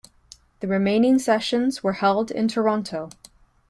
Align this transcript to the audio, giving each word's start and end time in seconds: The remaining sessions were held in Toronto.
The 0.61 0.67
remaining 0.67 1.19
sessions 1.19 1.83
were 1.83 1.93
held 1.93 2.31
in 2.31 2.47
Toronto. 2.47 3.11